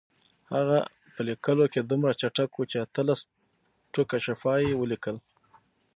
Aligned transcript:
هغه 0.53 0.79
په 1.13 1.21
لیکلو 1.29 1.65
کې 1.73 1.81
دومره 1.81 2.11
چټک 2.21 2.51
و 2.55 2.63
چې 2.71 2.77
اتلس 2.85 3.19
ټوکه 3.93 4.17
شفا 4.25 4.53
یې 4.65 4.73
ولیکل. 4.79 5.17